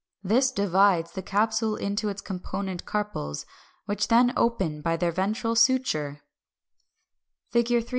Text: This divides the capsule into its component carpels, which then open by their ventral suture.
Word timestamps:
This 0.23 0.49
divides 0.49 1.11
the 1.11 1.21
capsule 1.21 1.75
into 1.75 2.09
its 2.09 2.21
component 2.21 2.85
carpels, 2.87 3.45
which 3.85 4.07
then 4.07 4.33
open 4.35 4.81
by 4.81 4.97
their 4.97 5.11
ventral 5.11 5.55
suture. 5.55 6.23